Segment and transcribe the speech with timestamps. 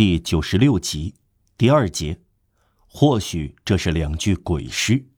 [0.00, 1.12] 第九十六集，
[1.58, 2.22] 第二节。
[2.86, 5.10] 或许这是两具鬼尸。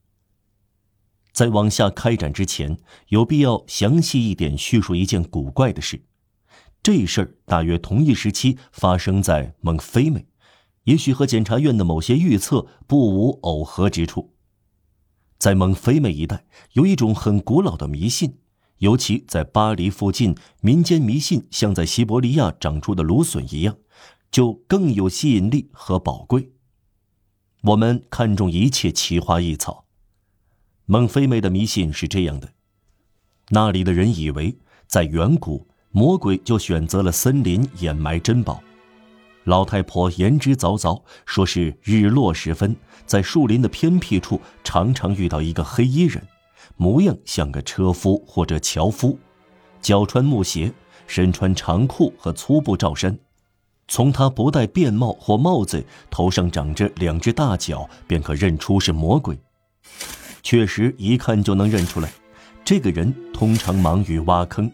[1.31, 6.03] 在往下开展之前，有必要详细一点叙述一件古怪的事。
[6.81, 10.27] 这事儿大约同一时期发生在蒙菲美，
[10.83, 14.33] 也许和检察院的某些预测不无耦合之处。
[15.39, 18.39] 在蒙菲美一带，有一种很古老的迷信，
[18.79, 23.77] 尤其在巴黎附近，民间迷信像在西伯利亚长出的芦笋一样，
[24.33, 26.51] 就更有吸引力和宝贵。
[27.61, 29.85] 我们看重一切奇花异草。
[30.85, 32.49] 孟非妹的迷信是这样的：
[33.49, 34.57] 那里的人以为，
[34.87, 38.61] 在远古，魔鬼就选择了森林掩埋珍宝。
[39.43, 46.27] 老太婆言之凿凿，说是日落时分，在树林的偏僻处，常常遇到一个黑衣人，
[46.75, 49.19] 模样像个车夫或者樵夫，
[49.79, 50.73] 脚穿木鞋，
[51.05, 53.19] 身穿长裤和粗布罩衫。
[53.87, 59.37] 从他不戴便帽或帽子，头上长着两只大角，便可认出是魔鬼。
[60.41, 62.11] 确实，一看就能认出来。
[62.65, 64.71] 这个人通常忙于挖坑，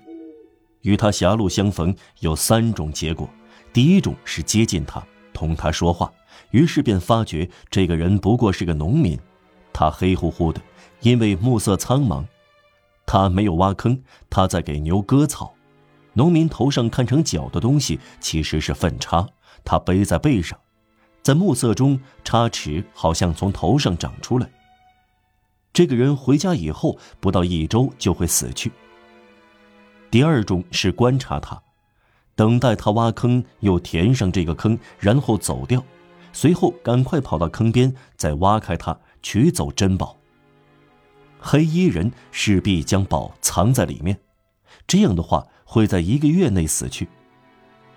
[0.81, 3.27] 与他狭路相逢有三种结果：
[3.73, 6.11] 第一种是接近他，同他说话，
[6.51, 9.19] 于是便发觉这个人不过是个农民。
[9.73, 10.61] 他黑乎乎的，
[11.01, 12.23] 因为暮色苍茫。
[13.05, 15.53] 他没有挖坑，他在给牛割草。
[16.13, 19.27] 农民头上看成角的东西其实是粪叉，
[19.63, 20.59] 他背在背上，
[21.21, 24.49] 在暮色中，叉齿好像从头上长出来。
[25.71, 28.71] 这个人回家以后不到一周就会死去。
[30.09, 31.61] 第二种是观察他，
[32.35, 35.81] 等待他挖坑，又填上这个坑，然后走掉，
[36.33, 40.17] 随后赶快跑到坑边，再挖开它，取走珍宝。
[41.39, 44.19] 黑衣人势必将宝藏在里面，
[44.87, 45.45] 这样的话。
[45.71, 47.07] 会在一个月内死去。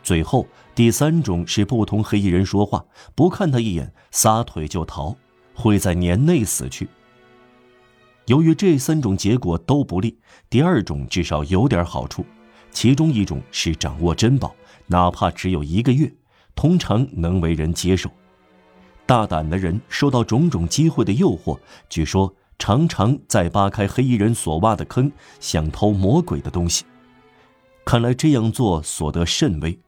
[0.02, 5.16] 最后，第三种是不同黑衣人说话，不看他一眼，撒腿就逃，
[5.54, 6.86] 会在年内死去。
[8.26, 10.18] 由于这三种结果都不利，
[10.50, 12.26] 第二种至少有点好处，
[12.70, 14.54] 其中一种是掌握珍宝，
[14.86, 16.12] 哪怕只有一个月，
[16.54, 18.10] 通常能为人接受。
[19.06, 21.58] 大胆的人受到种种机会的诱惑，
[21.88, 25.10] 据说常常在扒开黑衣人所挖的坑，
[25.40, 26.84] 想偷魔鬼的东西。
[27.84, 29.78] 看来这样做所得甚微，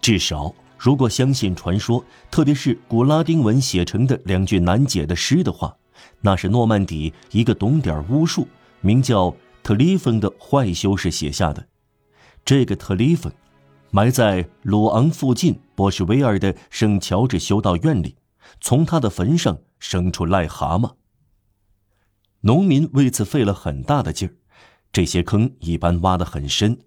[0.00, 5.76] 至少如果相信传说，特别是古拉丁文写成的两句难解的诗的话，
[6.20, 8.48] 那是诺曼底一个懂点巫术、
[8.80, 11.66] 名叫特里芬的坏修士写下的。
[12.44, 13.32] 这个特里芬，
[13.90, 18.16] 埋在鲁昂附近波什维尔的圣乔治修道院里，
[18.60, 20.94] 从他的坟上生出癞蛤蟆。
[22.40, 24.34] 农民为此费了很大的劲儿，
[24.92, 26.78] 这些坑一般挖得很深。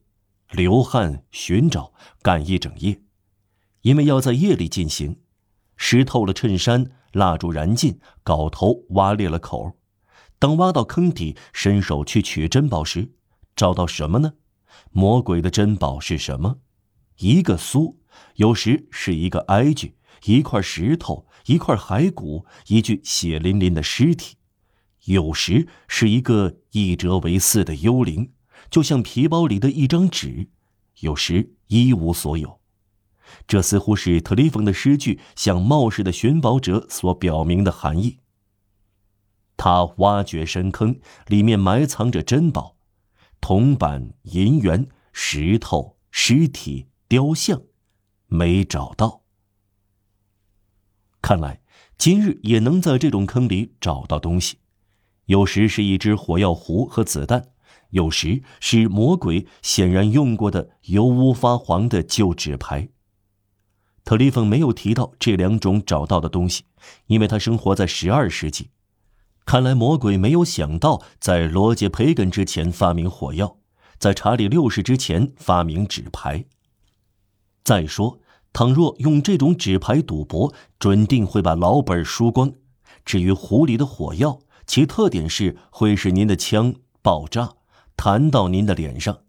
[0.51, 1.93] 流汗寻找，
[2.23, 3.01] 干一整夜，
[3.81, 5.19] 因为要在夜里进行。
[5.77, 9.77] 湿透了衬衫，蜡烛燃尽，镐头挖裂了口。
[10.39, 13.11] 等挖到坑底，伸手去取珍宝时，
[13.55, 14.33] 找到什么呢？
[14.91, 16.59] 魔鬼的珍宝是什么？
[17.17, 17.99] 一个苏，
[18.35, 24.35] 有时是一个埃具，一块石头，一块骸骨，一具血淋淋的尸体，
[25.05, 28.31] 有时是一个一折为四的幽灵。
[28.69, 30.49] 就像皮包里的一张纸，
[30.99, 32.59] 有时一无所有。
[33.47, 38.19] 这似乎是特里冯的诗句向冒失的寻宝者所表明的含义。
[39.55, 42.77] 他挖掘深坑，里面埋藏着珍宝，
[43.39, 47.61] 铜板、银元、石头、尸体、雕像，
[48.27, 49.23] 没找到。
[51.21, 51.61] 看来
[51.97, 54.59] 今日也能在这种坑里找到东西，
[55.25, 57.51] 有时是一只火药壶和子弹。
[57.89, 62.89] 有时是魔鬼显然用过的油污发黄的旧纸牌。
[64.03, 66.63] 特里芬没有提到这两种找到的东西，
[67.07, 68.71] 因为他生活在十二世纪。
[69.45, 73.57] 看来魔鬼没有想到在罗杰·培根之前发明火药，
[73.97, 76.45] 在查理六世之前发明纸牌。
[77.63, 78.19] 再说，
[78.53, 82.51] 倘若用这种纸牌赌博，准定会把老本输光。
[83.05, 87.53] 至于壶里的火药，其特点是会使您的枪爆炸。
[87.99, 89.23] 弹到您的脸上。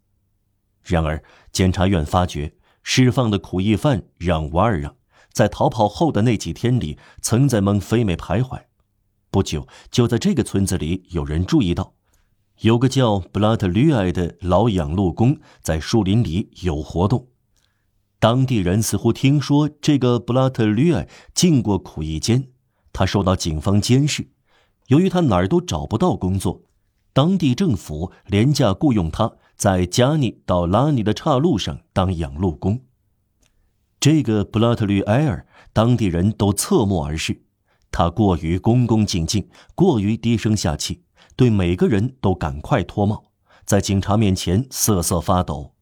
[0.84, 4.94] 然而，检察院发觉，释放的苦役犯让瓦尔让，
[5.32, 8.62] 在逃跑后的那几天里，曾在蒙菲美徘徊。
[9.32, 11.94] 不久，就在这个村子里，有人注意到，
[12.60, 17.26] 有个叫布拉特吕埃的老养路工在树林里有活动。
[18.20, 22.52] 当地人似乎听说这个布拉特吕埃进过苦役间，
[22.92, 24.28] 他受到警方监视。
[24.86, 26.62] 由于他哪儿都找不到工作。
[27.12, 32.80] 当地政府廉价雇佣他在加尼到拉尼的岔路上当养路工。
[33.98, 37.42] 这个布拉特吕埃尔，当地人都侧目而视。
[37.92, 41.02] 他过于恭恭敬敬，过于低声下气，
[41.36, 43.24] 对每个人都赶快脱帽，
[43.64, 45.74] 在警察面前瑟瑟发抖，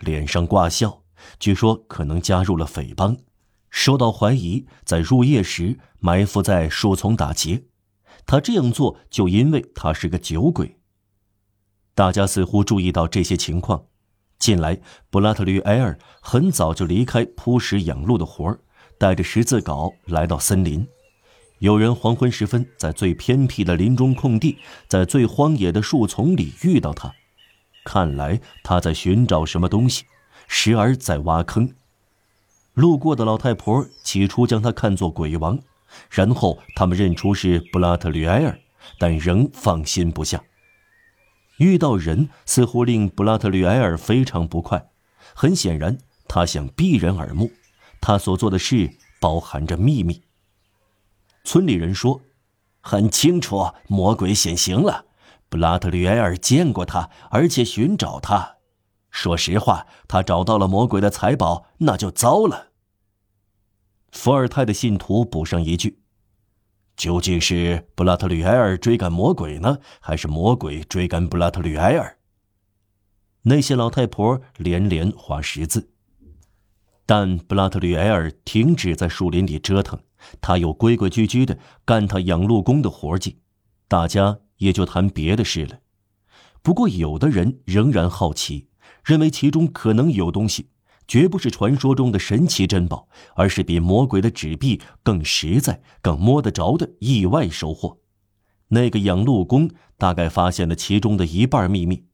[0.00, 1.02] 脸上挂笑。
[1.38, 3.16] 据说可能加入了匪帮，
[3.70, 7.64] 受到怀疑，在入夜时埋伏在树丛打劫。
[8.26, 10.78] 他这样做就因为他是个酒鬼。
[11.94, 13.86] 大家似乎注意到这些情况。
[14.38, 14.80] 近来，
[15.10, 18.60] 布拉特吕埃尔很早就离开铺石养路的活儿，
[18.98, 20.86] 带着十字镐来到森林。
[21.60, 24.58] 有人黄昏时分在最偏僻的林中空地，
[24.88, 27.14] 在最荒野的树丛里遇到他，
[27.84, 30.04] 看来他在寻找什么东西，
[30.48, 31.72] 时而在挖坑。
[32.74, 35.60] 路过的老太婆起初将他看作鬼王，
[36.10, 38.58] 然后他们认出是布拉特吕埃尔，
[38.98, 40.42] 但仍放心不下。
[41.58, 44.90] 遇到人似乎令布拉特吕埃尔非常不快，
[45.34, 45.96] 很显然
[46.26, 47.50] 他想避人耳目，
[48.00, 50.22] 他所做的事包含着秘密。
[51.44, 52.20] 村里人说，
[52.80, 55.06] 很清楚，魔鬼显形了。
[55.48, 58.56] 布拉特吕埃尔见过他，而且寻找他。
[59.10, 62.70] 说实话，他找到了魔鬼的财宝，那就糟了。
[64.14, 65.98] 伏尔泰的信徒补上一句
[66.96, 72.16] ：“究竟是布拉特吕埃尔追赶魔鬼呢，还是魔鬼追赶布拉特吕埃尔？”
[73.42, 75.90] 那些老太婆连连划十字。
[77.04, 79.98] 但布拉特吕埃尔停止在树林里折腾。
[80.40, 83.40] 他又规规矩矩的干他养路工的活计，
[83.88, 85.80] 大家也就谈别的事了。
[86.62, 88.68] 不过，有的人仍然好奇，
[89.04, 90.70] 认为其中可能有东西，
[91.06, 97.98] 绝不是传说中的神奇珍宝，而是比魔鬼的纸币更实在、更摸得着的意外收获。
[98.68, 102.04] 那个养路工大概发现了其中的一半秘密，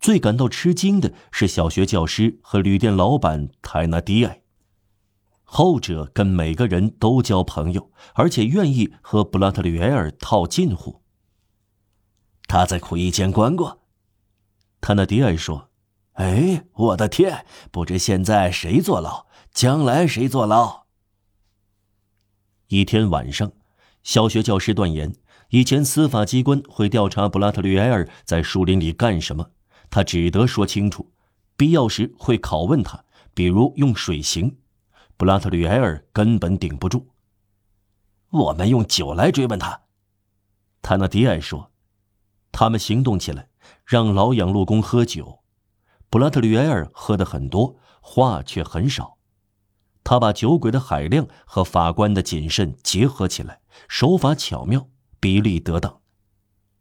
[0.00, 4.42] 最感到吃惊的是小学教师和旅店老板泰纳迪埃。
[5.44, 11.02] 后者跟每个人都交朋友，而且愿意和布拉特吕埃尔套近乎。
[12.48, 13.82] 他在苦役间关过，
[14.80, 15.70] 他那迪埃说
[16.16, 20.86] ：“哎，我的天，不知现在谁坐牢，将来谁坐牢。”
[22.68, 23.52] 一天晚上，
[24.02, 25.14] 小学教师断言，
[25.50, 29.50] 以前司法机关会调查布拉特吕埃尔在树林里干什么，
[29.90, 31.12] 他只得说清楚，
[31.54, 33.04] 必要时会拷问他，
[33.34, 34.56] 比如用水刑。
[35.18, 37.08] 布拉特吕埃尔根本顶不住。
[38.30, 39.82] 我们用酒来追问他，
[40.80, 41.70] 塔纳迪埃说。
[42.52, 43.50] 他们行动起来，
[43.84, 45.40] 让老养路工喝酒。
[46.16, 49.18] 布拉特吕埃尔喝的很多，话却很少。
[50.02, 54.88] 他把酒鬼的海量和法官的谨慎结合起来，手法巧妙，
[55.20, 56.00] 比例得当。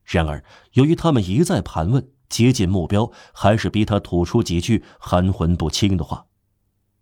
[0.05, 0.41] 然而，
[0.71, 6.27] 由于他们一再盘问，接近目标，还是逼他吐出几句含混不清的话。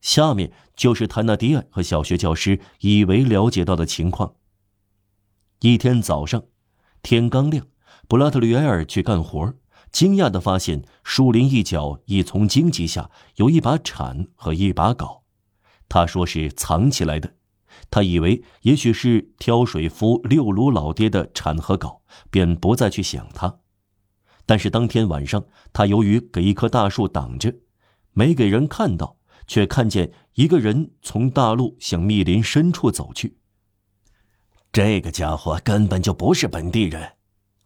[0.02, 4.34] 下面就是谭纳迪埃和小学教师以为了解到的情况。
[5.60, 6.42] 一天早上，
[7.04, 7.68] 天刚亮，
[8.08, 9.54] 布拉特吕埃尔去干活，
[9.94, 15.22] 惊讶地发现树林一角一丛荆棘下有一把铲和一把镐。
[15.88, 17.36] 他说是藏起来的，
[17.90, 23.60] 他以为也许是挑水夫六卢老爹的铲和镐，便不再去想他。
[24.46, 27.56] 但是当天晚上，他由于给一棵大树挡着，
[28.12, 29.18] 没给人看到。
[29.46, 33.40] 却看见一个人从大路向密林深处走去。
[34.72, 37.12] 这个家伙根本就不是本地人，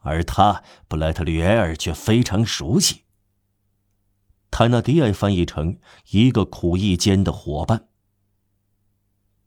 [0.07, 3.03] 而他布莱特吕埃尔却非常熟悉。
[4.49, 5.77] 泰纳迪埃翻译成
[6.11, 7.89] 一个苦役间的伙伴。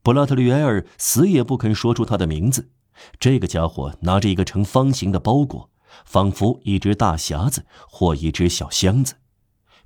[0.02, 2.70] 布拉特吕埃尔死也不肯说出他的名字。
[3.18, 5.70] 这个家伙拿着一个呈方形的包裹，
[6.04, 9.14] 仿佛一只大匣子或一只小箱子。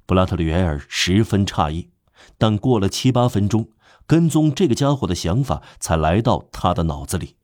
[0.05, 1.91] 布拉特吕埃尔十分诧异。
[2.39, 3.69] 但过了七八分钟，
[4.07, 7.37] 跟踪这个家伙的想法才来到他的脑子里。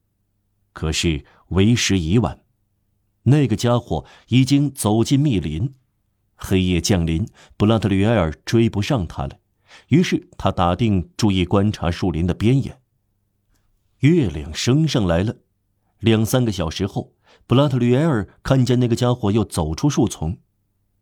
[0.73, 2.41] 可是为时已晚，
[3.25, 5.75] 那个家伙已经走进密林，
[6.35, 9.39] 黑夜降临，布拉特吕埃尔追不上他了。
[9.89, 12.81] 于是他打定注意观察树林的边沿。
[13.99, 15.37] 月亮升上来了，
[15.99, 17.13] 两三个小时后，
[17.47, 20.39] 布拉特吕埃尔看见那个家伙又走出树丛。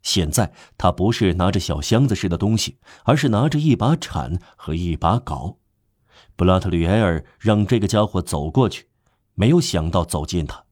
[0.02, 5.56] 现在他不是拿着小箱子似的东西，而是拿着一把铲和一把镐。
[6.36, 8.86] 布拉特吕埃尔让这个家伙走过去，
[9.34, 10.64] 没有想到走近他，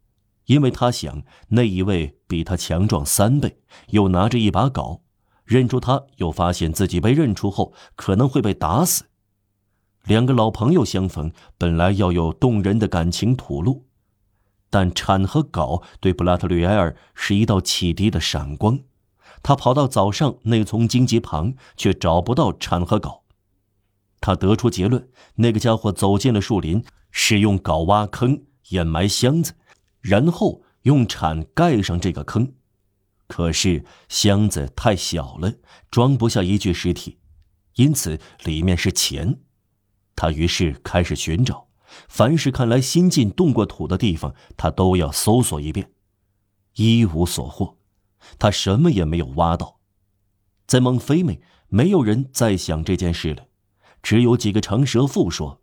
[0.47, 3.61] 因为他想那一位比他强壮三倍，
[3.91, 5.01] 又拿着一把镐，
[5.45, 9.05] 认出他又发现自己被认出后可能会被打死。
[10.05, 13.87] 两个老朋友相逢，本来要有动人的感情吐露，
[14.71, 18.79] 但铲和镐对布拉特吕埃尔是一道启迪的闪光。
[19.43, 23.23] 他跑到早上那丛荆棘旁，却找不到铲和镐。
[24.21, 29.55] 他得出结论：那个家伙走进了树林，使用镐挖坑掩埋箱子，
[30.07, 32.55] 然后用铲盖上这个坑。
[33.27, 35.53] 可是箱子太小了，
[35.91, 37.19] 装不下一具尸体，
[37.75, 39.41] 因此里面是钱。
[40.15, 41.67] 他于是开始寻找，
[42.09, 45.91] 凡是看来新近动过土的地方，他都要搜索一遍，
[46.77, 47.77] 一无所获。
[48.39, 49.81] 他什么也没有挖到。
[50.69, 53.49] 在孟非美，没有人再想这件事了，
[54.03, 55.61] 只有几个长舌妇说：“